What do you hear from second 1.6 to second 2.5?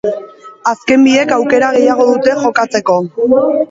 gehiago dute